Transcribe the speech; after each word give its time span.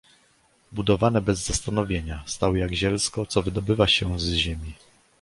"Budowane 0.71 1.21
bez 1.21 1.45
zastanowienia, 1.45 2.23
stały 2.25 2.59
jak 2.59 2.73
zielsko, 2.73 3.25
co 3.25 3.41
wydobywa 3.41 3.87
się 3.87 4.19
z 4.19 4.33
ziemi." 4.33 4.73